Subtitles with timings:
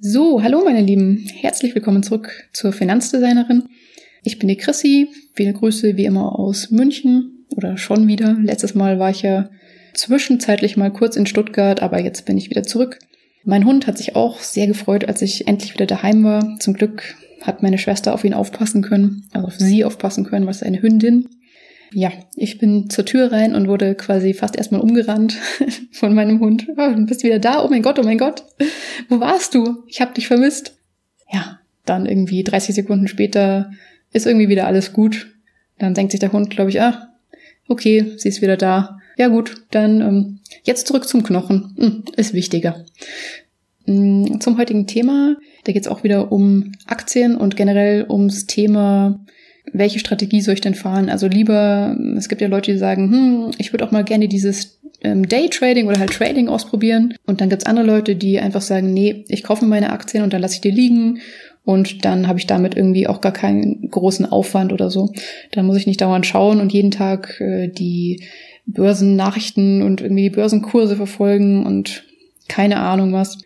[0.00, 3.64] So, hallo meine Lieben, herzlich willkommen zurück zur Finanzdesignerin.
[4.22, 8.36] Ich bin die Chrissy, viele Grüße wie immer aus München oder schon wieder.
[8.40, 9.50] Letztes Mal war ich ja
[9.94, 13.00] zwischenzeitlich mal kurz in Stuttgart, aber jetzt bin ich wieder zurück.
[13.42, 16.58] Mein Hund hat sich auch sehr gefreut, als ich endlich wieder daheim war.
[16.60, 20.62] Zum Glück hat meine Schwester auf ihn aufpassen können, also auf sie aufpassen können, was
[20.62, 21.28] eine Hündin.
[21.92, 25.36] Ja, ich bin zur Tür rein und wurde quasi fast erstmal umgerannt
[25.92, 26.66] von meinem Hund.
[26.76, 27.64] Oh, du bist wieder da.
[27.64, 28.44] Oh mein Gott, oh mein Gott.
[29.08, 29.84] Wo warst du?
[29.86, 30.76] Ich hab dich vermisst.
[31.32, 33.70] Ja, dann irgendwie 30 Sekunden später
[34.12, 35.34] ist irgendwie wieder alles gut.
[35.78, 37.08] Dann denkt sich der Hund, glaube ich, ah,
[37.68, 38.98] okay, sie ist wieder da.
[39.16, 41.74] Ja gut, dann ähm, jetzt zurück zum Knochen.
[41.78, 42.84] Hm, ist wichtiger.
[43.86, 49.24] Hm, zum heutigen Thema, da geht es auch wieder um Aktien und generell ums Thema
[49.72, 51.08] welche Strategie soll ich denn fahren?
[51.08, 54.78] Also lieber, es gibt ja Leute, die sagen, hm, ich würde auch mal gerne dieses
[55.02, 57.14] ähm, Daytrading oder halt Trading ausprobieren.
[57.26, 60.32] Und dann gibt's andere Leute, die einfach sagen, nee, ich kaufe mir meine Aktien und
[60.32, 61.20] dann lasse ich die liegen.
[61.64, 65.12] Und dann habe ich damit irgendwie auch gar keinen großen Aufwand oder so.
[65.52, 68.22] Dann muss ich nicht dauernd schauen und jeden Tag äh, die
[68.66, 72.04] Börsennachrichten und irgendwie die Börsenkurse verfolgen und
[72.48, 73.38] keine Ahnung was.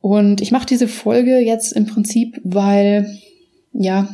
[0.00, 3.18] Und ich mache diese Folge jetzt im Prinzip, weil
[3.72, 4.08] ja,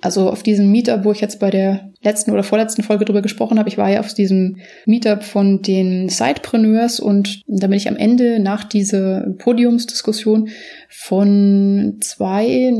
[0.00, 3.58] also auf diesem Meetup, wo ich jetzt bei der letzten oder vorletzten Folge drüber gesprochen
[3.58, 7.96] habe, ich war ja auf diesem Meetup von den Sidepreneurs und da bin ich am
[7.96, 10.48] Ende nach dieser Podiumsdiskussion
[10.88, 12.72] von zwei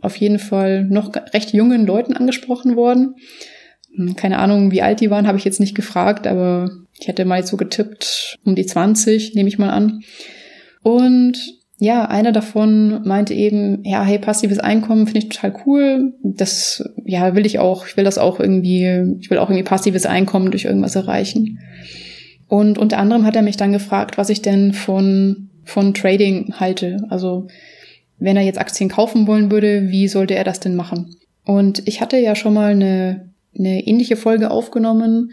[0.00, 3.16] auf jeden Fall noch recht jungen Leuten angesprochen worden.
[3.94, 7.24] Hm, keine Ahnung, wie alt die waren, habe ich jetzt nicht gefragt, aber ich hätte
[7.24, 10.02] mal so getippt, um die 20, nehme ich mal an.
[10.82, 11.38] Und
[11.78, 16.14] ja, einer davon meinte eben, ja, hey, passives Einkommen finde ich total cool.
[16.22, 17.86] Das, ja, will ich auch.
[17.86, 21.58] Ich will das auch irgendwie, ich will auch irgendwie passives Einkommen durch irgendwas erreichen.
[22.48, 27.04] Und unter anderem hat er mich dann gefragt, was ich denn von, von Trading halte.
[27.10, 27.48] Also,
[28.18, 31.16] wenn er jetzt Aktien kaufen wollen würde, wie sollte er das denn machen?
[31.44, 35.32] Und ich hatte ja schon mal eine, eine ähnliche Folge aufgenommen,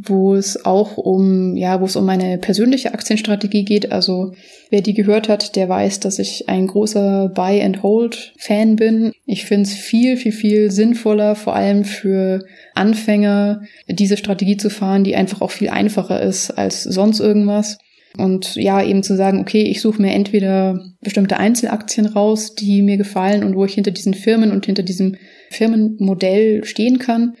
[0.00, 3.90] wo es auch um, ja, wo es um meine persönliche Aktienstrategie geht.
[3.90, 4.32] Also
[4.70, 9.12] wer die gehört hat, der weiß, dass ich ein großer Buy and Hold Fan bin.
[9.26, 12.44] Ich finde es viel, viel, viel sinnvoller, vor allem für
[12.74, 17.78] Anfänger, diese Strategie zu fahren, die einfach auch viel einfacher ist als sonst irgendwas.
[18.16, 22.96] Und ja, eben zu sagen, okay, ich suche mir entweder bestimmte Einzelaktien raus, die mir
[22.96, 25.16] gefallen und wo ich hinter diesen Firmen und hinter diesem
[25.50, 27.34] Firmenmodell stehen kann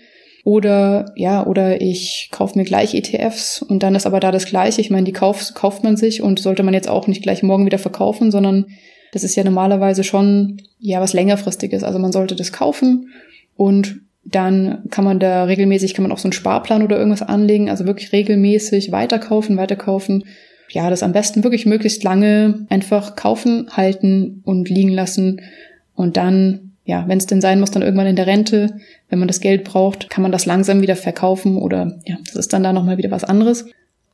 [0.48, 4.80] oder ja, oder ich kaufe mir gleich ETFs und dann ist aber da das Gleiche.
[4.80, 7.66] Ich meine, die kauf, kauft man sich und sollte man jetzt auch nicht gleich morgen
[7.66, 8.64] wieder verkaufen, sondern
[9.12, 11.84] das ist ja normalerweise schon ja was längerfristiges.
[11.84, 13.10] Also man sollte das kaufen
[13.56, 17.68] und dann kann man da regelmäßig, kann man auch so einen Sparplan oder irgendwas anlegen,
[17.68, 20.24] also wirklich regelmäßig weiterkaufen, weiterkaufen.
[20.70, 25.42] Ja, das am besten wirklich möglichst lange einfach kaufen, halten und liegen lassen
[25.94, 28.78] und dann ja, wenn es denn sein muss, dann irgendwann in der Rente,
[29.10, 32.54] wenn man das Geld braucht, kann man das langsam wieder verkaufen oder ja, das ist
[32.54, 33.66] dann da nochmal wieder was anderes.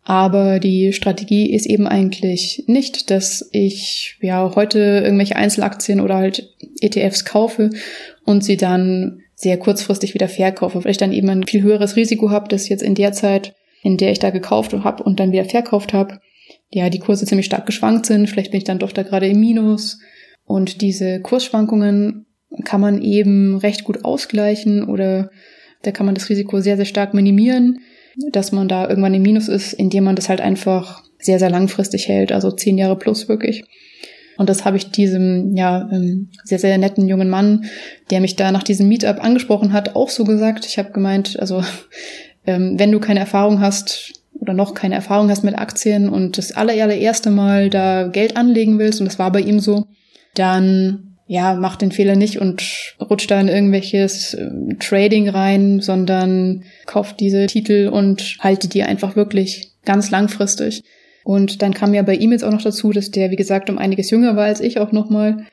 [0.02, 6.52] Aber die Strategie ist eben eigentlich nicht, dass ich ja heute irgendwelche Einzelaktien oder halt
[6.80, 7.70] ETFs kaufe
[8.24, 12.30] und sie dann sehr kurzfristig wieder verkaufe, weil ich dann eben ein viel höheres Risiko
[12.30, 15.44] habe, dass jetzt in der Zeit, in der ich da gekauft habe und dann wieder
[15.44, 16.18] verkauft habe,
[16.70, 18.28] ja, die Kurse ziemlich stark geschwankt sind.
[18.28, 20.00] Vielleicht bin ich dann doch da gerade im Minus.
[20.44, 22.26] Und diese Kursschwankungen
[22.64, 25.30] kann man eben recht gut ausgleichen oder
[25.82, 27.80] da kann man das Risiko sehr, sehr stark minimieren,
[28.32, 32.08] dass man da irgendwann im Minus ist, indem man das halt einfach sehr, sehr langfristig
[32.08, 33.64] hält, also zehn Jahre plus wirklich.
[34.36, 37.66] Und das habe ich diesem ja ähm, sehr, sehr netten jungen Mann,
[38.10, 40.66] der mich da nach diesem Meetup angesprochen hat, auch so gesagt.
[40.66, 41.62] Ich habe gemeint, also
[42.46, 46.52] ähm, wenn du keine Erfahrung hast oder noch keine Erfahrung hast mit Aktien und das
[46.52, 49.86] allererste Mal da Geld anlegen willst, und das war bei ihm so,
[50.34, 52.62] dann ja, macht den Fehler nicht und
[53.00, 59.16] rutscht da in irgendwelches äh, Trading rein, sondern kauft diese Titel und haltet die einfach
[59.16, 60.82] wirklich ganz langfristig.
[61.24, 63.78] Und dann kam ja bei ihm jetzt auch noch dazu, dass der, wie gesagt, um
[63.78, 65.46] einiges jünger war als ich auch nochmal.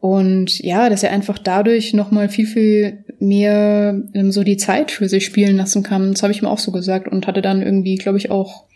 [0.00, 5.08] Und ja, dass er einfach dadurch nochmal viel, viel mehr ähm, so die Zeit für
[5.08, 6.12] sich spielen lassen kann.
[6.12, 8.68] Das habe ich ihm auch so gesagt und hatte dann irgendwie, glaube ich, auch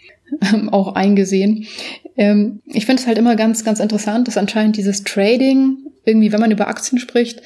[0.70, 1.66] auch eingesehen.
[2.16, 6.40] Ähm, ich finde es halt immer ganz, ganz interessant, dass anscheinend dieses Trading irgendwie, wenn
[6.40, 7.42] man über Aktien spricht,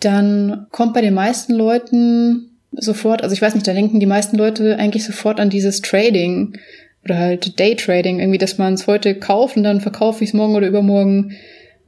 [0.00, 4.36] dann kommt bei den meisten Leuten sofort, also ich weiß nicht, da denken die meisten
[4.36, 6.58] Leute eigentlich sofort an dieses Trading
[7.04, 10.54] oder halt Daytrading, irgendwie, dass man es heute kauft und dann verkaufe ich es morgen
[10.54, 11.36] oder übermorgen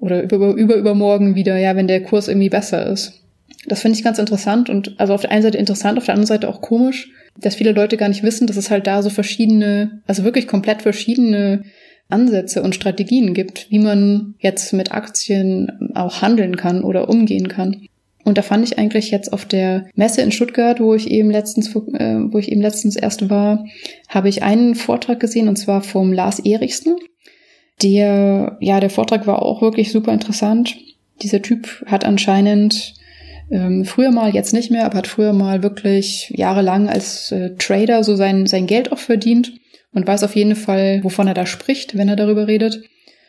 [0.00, 3.20] oder über, über übermorgen wieder, ja, wenn der Kurs irgendwie besser ist.
[3.66, 6.26] Das finde ich ganz interessant und also auf der einen Seite interessant, auf der anderen
[6.26, 10.02] Seite auch komisch, dass viele Leute gar nicht wissen, dass es halt da so verschiedene,
[10.06, 11.64] also wirklich komplett verschiedene
[12.08, 17.88] Ansätze und Strategien gibt, wie man jetzt mit Aktien auch handeln kann oder umgehen kann.
[18.24, 21.74] Und da fand ich eigentlich jetzt auf der Messe in Stuttgart, wo ich eben letztens,
[21.74, 23.66] äh, wo ich eben letztens erst war,
[24.08, 26.96] habe ich einen Vortrag gesehen und zwar vom Lars Erichsen.
[27.82, 30.76] Der, ja, der Vortrag war auch wirklich super interessant.
[31.22, 32.94] Dieser Typ hat anscheinend
[33.50, 38.04] ähm, früher mal, jetzt nicht mehr, aber hat früher mal wirklich jahrelang als äh, Trader
[38.04, 39.52] so sein, sein Geld auch verdient
[39.94, 42.82] und weiß auf jeden Fall, wovon er da spricht, wenn er darüber redet.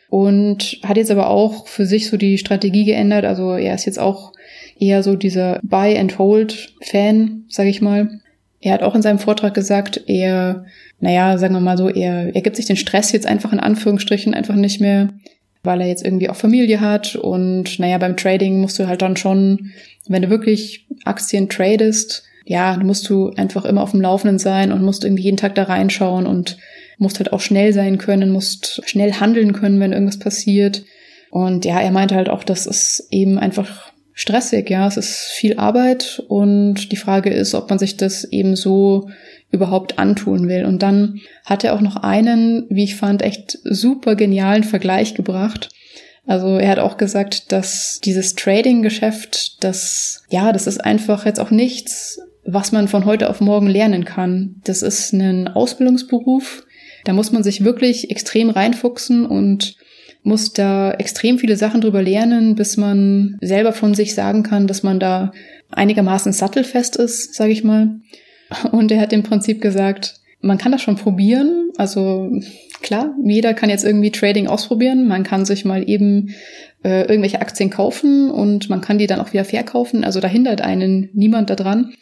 [0.08, 3.24] Und hat jetzt aber auch für sich so die Strategie geändert.
[3.24, 4.32] Also er ist jetzt auch
[4.78, 8.20] eher so dieser Buy and Hold Fan, sage ich mal.
[8.60, 10.64] Er hat auch in seinem Vortrag gesagt, er,
[11.00, 14.34] naja, sagen wir mal so, er, er gibt sich den Stress jetzt einfach in Anführungsstrichen
[14.34, 15.10] einfach nicht mehr,
[15.62, 19.16] weil er jetzt irgendwie auch Familie hat und naja, beim Trading musst du halt dann
[19.16, 19.72] schon,
[20.08, 24.82] wenn du wirklich Aktien tradest, ja, musst du einfach immer auf dem Laufenden sein und
[24.82, 26.56] musst irgendwie jeden Tag da reinschauen und
[26.96, 30.84] musst halt auch schnell sein können, musst schnell handeln können, wenn irgendwas passiert.
[31.30, 35.58] Und ja, er meinte halt auch, das ist eben einfach stressig, ja, es ist viel
[35.58, 39.10] Arbeit und die Frage ist, ob man sich das eben so
[39.50, 40.64] überhaupt antun will.
[40.64, 45.68] Und dann hat er auch noch einen, wie ich fand, echt super genialen Vergleich gebracht.
[46.26, 51.50] Also er hat auch gesagt, dass dieses Trading-Geschäft, das, ja, das ist einfach jetzt auch
[51.50, 54.56] nichts, was man von heute auf morgen lernen kann.
[54.64, 56.64] Das ist ein Ausbildungsberuf.
[57.04, 59.76] Da muss man sich wirklich extrem reinfuchsen und
[60.22, 64.82] muss da extrem viele Sachen drüber lernen, bis man selber von sich sagen kann, dass
[64.82, 65.30] man da
[65.70, 68.00] einigermaßen sattelfest ist, sage ich mal.
[68.72, 71.70] Und er hat im Prinzip gesagt, man kann das schon probieren.
[71.76, 72.30] Also
[72.82, 75.06] klar, jeder kann jetzt irgendwie Trading ausprobieren.
[75.06, 76.34] Man kann sich mal eben
[76.84, 80.04] äh, irgendwelche Aktien kaufen und man kann die dann auch wieder verkaufen.
[80.04, 81.94] Also da hindert einen niemand daran.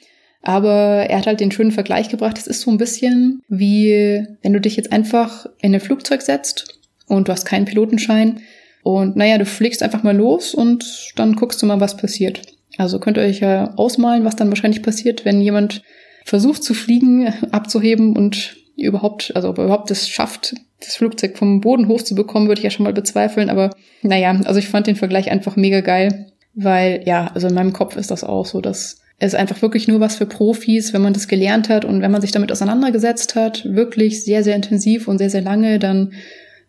[0.46, 2.36] Aber er hat halt den schönen Vergleich gebracht.
[2.36, 6.78] Es ist so ein bisschen wie, wenn du dich jetzt einfach in ein Flugzeug setzt
[7.06, 8.40] und du hast keinen Pilotenschein.
[8.82, 12.42] Und naja, du fliegst einfach mal los und dann guckst du mal, was passiert.
[12.76, 15.82] Also könnt ihr euch ja ausmalen, was dann wahrscheinlich passiert, wenn jemand
[16.26, 21.62] versucht zu fliegen, abzuheben und überhaupt, also ob er überhaupt es schafft, das Flugzeug vom
[21.62, 23.48] Boden hochzubekommen, würde ich ja schon mal bezweifeln.
[23.48, 23.70] Aber
[24.02, 27.96] naja, also ich fand den Vergleich einfach mega geil, weil ja, also in meinem Kopf
[27.96, 31.28] ist das auch so, dass es einfach wirklich nur was für Profis, wenn man das
[31.28, 35.30] gelernt hat und wenn man sich damit auseinandergesetzt hat, wirklich sehr, sehr intensiv und sehr,
[35.30, 36.12] sehr lange, dann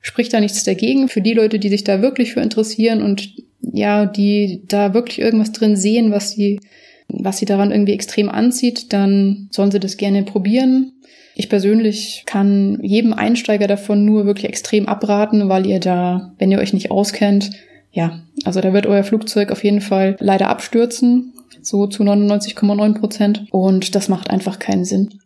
[0.02, 1.10] spricht da nichts dagegen.
[1.10, 5.52] Für die Leute, die sich da wirklich für interessieren und ja, die da wirklich irgendwas
[5.52, 6.60] drin sehen, was sie,
[7.08, 10.92] was sie daran irgendwie extrem anzieht, dann sollen sie das gerne probieren.
[11.34, 16.60] Ich persönlich kann jedem Einsteiger davon nur wirklich extrem abraten, weil ihr da, wenn ihr
[16.60, 17.52] euch nicht auskennt,
[17.92, 21.34] ja, also da wird euer Flugzeug auf jeden Fall leider abstürzen,
[21.66, 23.46] so zu 99,9 Prozent.
[23.52, 25.20] Und das macht einfach keinen Sinn.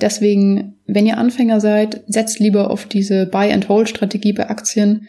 [0.00, 5.08] Deswegen, wenn ihr Anfänger seid, setzt lieber auf diese Buy-and-Hold-Strategie bei Aktien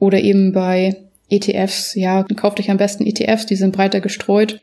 [0.00, 0.96] oder eben bei
[1.28, 1.94] ETFs.
[1.94, 4.60] Ja, kauft euch am besten ETFs, die sind breiter gestreut.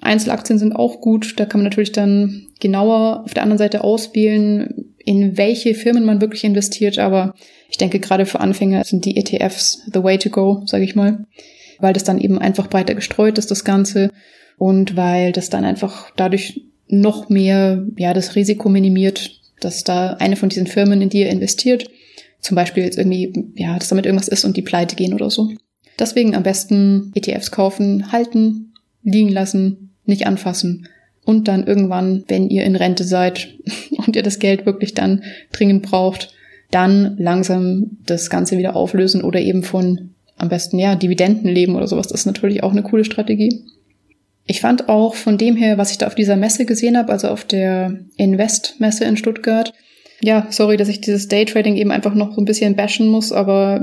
[0.00, 1.38] Einzelaktien sind auch gut.
[1.38, 6.20] Da kann man natürlich dann genauer auf der anderen Seite auswählen, in welche Firmen man
[6.20, 6.98] wirklich investiert.
[6.98, 7.34] Aber
[7.70, 11.26] ich denke, gerade für Anfänger sind die ETFs the way to go, sage ich mal.
[11.78, 14.10] Weil das dann eben einfach breiter gestreut ist, das Ganze.
[14.56, 20.36] Und weil das dann einfach dadurch noch mehr ja das Risiko minimiert, dass da eine
[20.36, 21.90] von diesen Firmen, in die ihr investiert,
[22.40, 25.50] zum Beispiel jetzt irgendwie, ja, dass damit irgendwas ist und die pleite gehen oder so.
[25.98, 28.72] Deswegen am besten ETFs kaufen, halten,
[29.02, 30.88] liegen lassen, nicht anfassen
[31.24, 33.48] und dann irgendwann, wenn ihr in Rente seid
[34.06, 36.32] und ihr das Geld wirklich dann dringend braucht,
[36.70, 41.86] dann langsam das Ganze wieder auflösen oder eben von am besten ja Dividenden leben oder
[41.86, 42.08] sowas.
[42.08, 43.64] Das ist natürlich auch eine coole Strategie.
[44.46, 47.28] Ich fand auch von dem her, was ich da auf dieser Messe gesehen habe, also
[47.28, 49.72] auf der Invest-Messe in Stuttgart,
[50.20, 53.82] ja, sorry, dass ich dieses Daytrading eben einfach noch so ein bisschen bashen muss, aber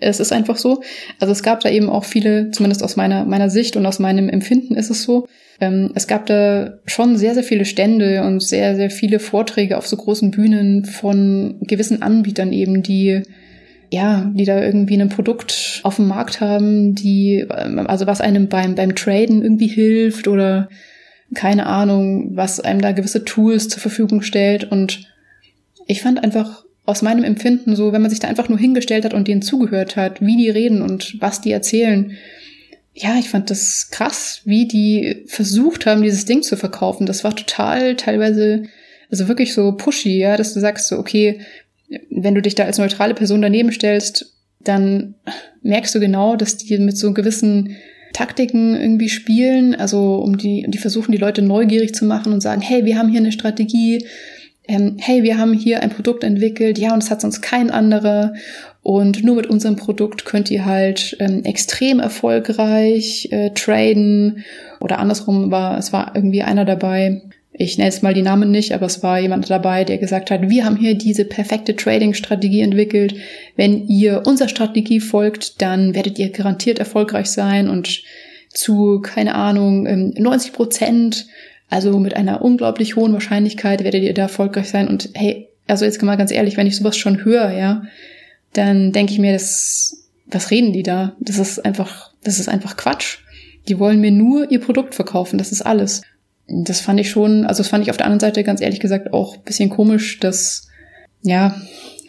[0.00, 0.82] es ist einfach so.
[1.20, 4.28] Also es gab da eben auch viele, zumindest aus meiner, meiner Sicht und aus meinem
[4.28, 5.26] Empfinden ist es so.
[5.60, 9.86] Ähm, es gab da schon sehr, sehr viele Stände und sehr, sehr viele Vorträge auf
[9.86, 13.22] so großen Bühnen von gewissen Anbietern eben, die
[13.90, 18.74] ja, die da irgendwie ein Produkt auf dem Markt haben, die, also was einem beim,
[18.74, 20.68] beim Traden irgendwie hilft oder
[21.34, 24.70] keine Ahnung, was einem da gewisse Tools zur Verfügung stellt.
[24.70, 25.08] Und
[25.86, 29.14] ich fand einfach aus meinem Empfinden so, wenn man sich da einfach nur hingestellt hat
[29.14, 32.12] und denen zugehört hat, wie die reden und was die erzählen,
[32.94, 37.06] ja, ich fand das krass, wie die versucht haben, dieses Ding zu verkaufen.
[37.06, 38.62] Das war total teilweise,
[39.10, 41.40] also wirklich so pushy, ja, dass du sagst so, okay,
[42.10, 45.14] wenn du dich da als neutrale Person daneben stellst, dann
[45.62, 47.76] merkst du genau, dass die mit so gewissen
[48.12, 52.62] Taktiken irgendwie spielen, also um die, die versuchen, die Leute neugierig zu machen und sagen,
[52.62, 54.06] hey, wir haben hier eine Strategie,
[54.68, 58.32] ähm, hey, wir haben hier ein Produkt entwickelt, ja, und es hat sonst kein anderer.
[58.82, 64.44] Und nur mit unserem Produkt könnt ihr halt ähm, extrem erfolgreich äh, traden.
[64.80, 67.22] Oder andersrum war, es war irgendwie einer dabei,
[67.58, 70.48] ich nenne jetzt mal die Namen nicht, aber es war jemand dabei, der gesagt hat,
[70.50, 73.14] wir haben hier diese perfekte Trading-Strategie entwickelt.
[73.56, 78.02] Wenn ihr unserer Strategie folgt, dann werdet ihr garantiert erfolgreich sein und
[78.50, 79.84] zu, keine Ahnung,
[80.18, 81.26] 90 ähm, Prozent,
[81.68, 84.86] also mit einer unglaublich hohen Wahrscheinlichkeit werdet ihr da erfolgreich sein.
[84.86, 87.82] Und hey, also jetzt mal ganz ehrlich, wenn ich sowas schon höre, ja,
[88.52, 91.16] dann denke ich mir, das, was reden die da?
[91.20, 93.18] Das ist einfach, das ist einfach Quatsch.
[93.68, 96.02] Die wollen mir nur ihr Produkt verkaufen, das ist alles
[96.48, 99.12] das fand ich schon, also das fand ich auf der anderen Seite ganz ehrlich gesagt
[99.12, 100.68] auch bisschen komisch, dass,
[101.22, 101.60] ja,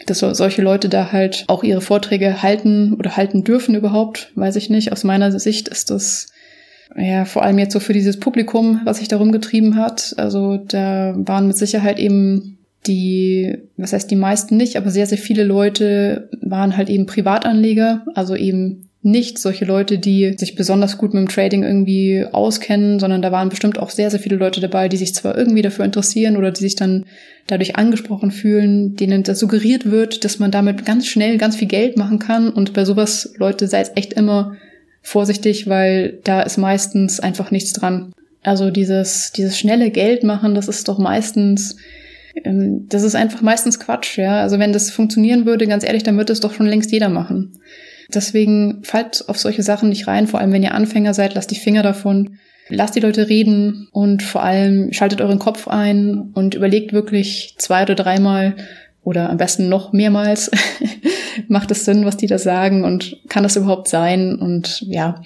[0.06, 4.70] dass solche Leute da halt auch ihre Vorträge halten oder halten dürfen überhaupt, weiß ich
[4.70, 4.91] nicht.
[4.91, 6.27] Aus meiner Sicht ist das
[6.96, 10.13] ja vor allem jetzt so für dieses Publikum, was sich darum getrieben hat.
[10.17, 15.17] Also da waren mit Sicherheit eben die, was heißt die meisten nicht, aber sehr, sehr
[15.17, 21.14] viele Leute waren halt eben Privatanleger, also eben nicht solche Leute, die sich besonders gut
[21.14, 24.90] mit dem Trading irgendwie auskennen, sondern da waren bestimmt auch sehr, sehr viele Leute dabei,
[24.90, 27.06] die sich zwar irgendwie dafür interessieren oder die sich dann
[27.48, 31.96] dadurch angesprochen fühlen, denen das suggeriert wird, dass man damit ganz schnell ganz viel Geld
[31.96, 32.50] machen kann.
[32.50, 34.58] Und bei sowas, Leute, seid echt immer
[35.02, 38.12] vorsichtig, weil da ist meistens einfach nichts dran.
[38.44, 41.78] Also dieses, dieses schnelle Geld machen, das ist doch meistens,
[42.44, 44.42] ähm, das ist einfach meistens Quatsch, ja.
[44.42, 47.54] Also wenn das funktionieren würde, ganz ehrlich, dann würde es doch schon längst jeder machen.
[48.14, 51.56] Deswegen fallt auf solche Sachen nicht rein, vor allem wenn ihr Anfänger seid, lasst die
[51.56, 52.38] Finger davon.
[52.70, 57.84] Lasst die Leute reden und vor allem schaltet euren Kopf ein und überlegt wirklich zwei
[57.84, 58.56] oder dreimal
[59.04, 60.52] oder am besten noch mehrmals,
[61.48, 64.36] macht es Sinn, was die da sagen und kann das überhaupt sein?
[64.36, 65.22] Und ja,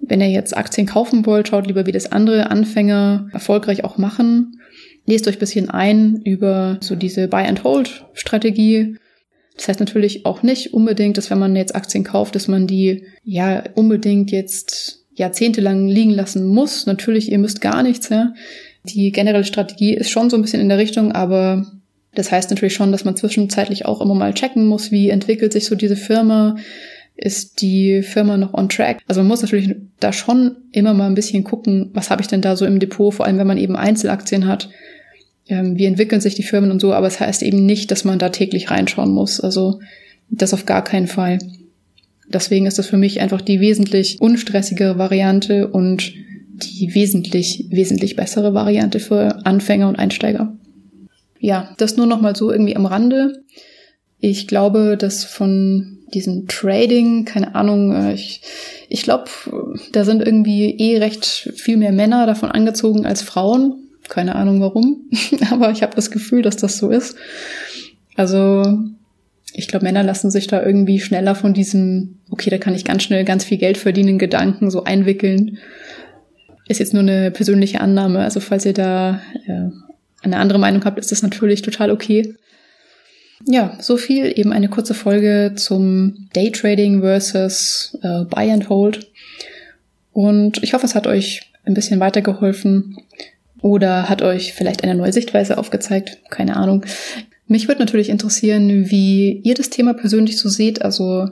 [0.00, 4.58] wenn ihr jetzt Aktien kaufen wollt, schaut lieber, wie das andere Anfänger erfolgreich auch machen.
[5.04, 8.96] Lest euch bisschen ein über so diese Buy-and-Hold-Strategie
[9.58, 13.04] das heißt natürlich auch nicht unbedingt, dass wenn man jetzt Aktien kauft, dass man die
[13.24, 16.86] ja unbedingt jetzt jahrzehntelang liegen lassen muss.
[16.86, 18.32] Natürlich, ihr müsst gar nichts, ja.
[18.84, 21.66] Die generelle Strategie ist schon so ein bisschen in der Richtung, aber
[22.14, 25.66] das heißt natürlich schon, dass man zwischenzeitlich auch immer mal checken muss, wie entwickelt sich
[25.66, 26.56] so diese Firma,
[27.16, 29.00] ist die Firma noch on track?
[29.08, 32.42] Also man muss natürlich da schon immer mal ein bisschen gucken, was habe ich denn
[32.42, 34.70] da so im Depot, vor allem wenn man eben Einzelaktien hat
[35.48, 38.04] ähm, wie entwickeln sich die Firmen und so, aber es das heißt eben nicht, dass
[38.04, 39.40] man da täglich reinschauen muss.
[39.40, 39.80] Also
[40.30, 41.38] das auf gar keinen Fall.
[42.28, 46.12] Deswegen ist das für mich einfach die wesentlich unstressigere Variante und
[46.62, 50.56] die wesentlich, wesentlich bessere Variante für Anfänger und Einsteiger.
[51.40, 53.44] Ja, das nur noch mal so irgendwie am Rande.
[54.18, 58.42] Ich glaube, dass von diesem Trading, keine Ahnung, äh, ich,
[58.88, 59.30] ich glaube,
[59.92, 63.87] da sind irgendwie eh recht viel mehr Männer davon angezogen als Frauen.
[64.08, 65.10] Keine Ahnung warum,
[65.50, 67.16] aber ich habe das Gefühl, dass das so ist.
[68.16, 68.78] Also
[69.52, 73.02] ich glaube, Männer lassen sich da irgendwie schneller von diesem, okay, da kann ich ganz
[73.02, 75.58] schnell ganz viel Geld verdienen, Gedanken so einwickeln.
[76.68, 78.20] Ist jetzt nur eine persönliche Annahme.
[78.20, 79.70] Also falls ihr da äh,
[80.22, 82.34] eine andere Meinung habt, ist das natürlich total okay.
[83.46, 89.10] Ja, so viel eben eine kurze Folge zum Daytrading versus äh, Buy and Hold.
[90.12, 92.96] Und ich hoffe, es hat euch ein bisschen weitergeholfen.
[93.60, 96.18] Oder hat euch vielleicht eine neue Sichtweise aufgezeigt?
[96.30, 96.84] Keine Ahnung.
[97.46, 100.82] Mich würde natürlich interessieren, wie ihr das Thema persönlich so seht.
[100.82, 101.28] Also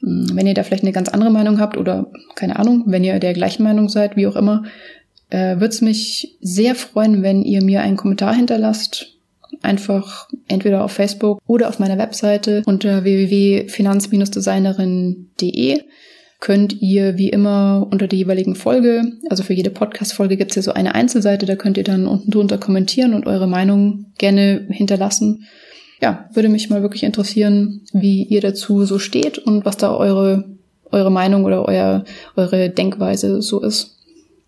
[0.00, 3.18] hm, wenn ihr da vielleicht eine ganz andere Meinung habt oder keine Ahnung, wenn ihr
[3.18, 4.62] der gleichen Meinung seid, wie auch immer,
[5.30, 9.14] äh, würde es mich sehr freuen, wenn ihr mir einen Kommentar hinterlasst.
[9.62, 15.80] Einfach entweder auf Facebook oder auf meiner Webseite unter www.finanz-designerin.de
[16.40, 20.62] könnt ihr wie immer unter der jeweiligen Folge, also für jede Podcast-Folge gibt es ja
[20.62, 25.46] so eine Einzelseite, da könnt ihr dann unten drunter kommentieren und eure Meinung gerne hinterlassen.
[26.00, 30.44] Ja, würde mich mal wirklich interessieren, wie ihr dazu so steht und was da eure,
[30.92, 32.04] eure Meinung oder euer,
[32.36, 33.95] eure Denkweise so ist.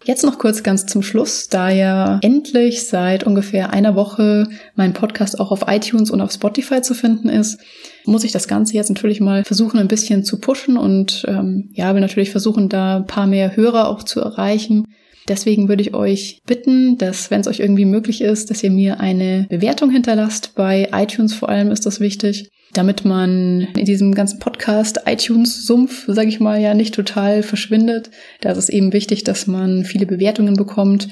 [0.05, 5.39] Jetzt noch kurz ganz zum Schluss, da ja endlich seit ungefähr einer Woche mein Podcast
[5.41, 7.61] auch auf iTunes und auf Spotify zu finden ist,
[8.07, 11.93] muss ich das Ganze jetzt natürlich mal versuchen, ein bisschen zu pushen und ähm, ja,
[11.95, 14.87] will natürlich versuchen, da ein paar mehr Hörer auch zu erreichen.
[15.29, 19.01] Deswegen würde ich euch bitten, dass, wenn es euch irgendwie möglich ist, dass ihr mir
[19.01, 20.55] eine Bewertung hinterlasst.
[20.55, 26.29] Bei iTunes vor allem ist das wichtig damit man in diesem ganzen Podcast iTunes-Sumpf, sage
[26.29, 28.11] ich mal, ja nicht total verschwindet.
[28.41, 31.09] Da ist es eben wichtig, dass man viele Bewertungen bekommt,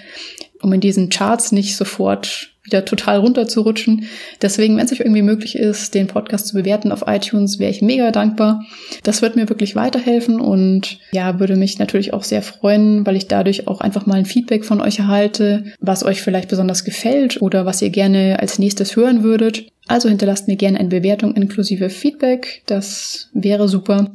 [0.61, 4.07] um in diesen Charts nicht sofort wieder total runterzurutschen.
[4.43, 7.83] Deswegen, wenn es euch irgendwie möglich ist, den Podcast zu bewerten auf iTunes, wäre ich
[7.83, 8.65] mega dankbar.
[9.03, 13.29] Das wird mir wirklich weiterhelfen und ja, würde mich natürlich auch sehr freuen, weil ich
[13.29, 17.65] dadurch auch einfach mal ein Feedback von euch erhalte, was euch vielleicht besonders gefällt oder
[17.65, 19.67] was ihr gerne als nächstes hören würdet.
[19.89, 22.63] Also hinterlasst mir gerne eine Bewertung inklusive Feedback.
[22.67, 24.11] Das wäre super.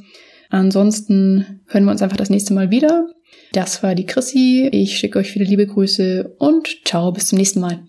[0.50, 3.08] Ansonsten hören wir uns einfach das nächste Mal wieder.
[3.54, 4.70] Das war die Chrissy.
[4.72, 7.84] Ich schicke euch viele liebe Grüße und ciao, bis zum nächsten Mal.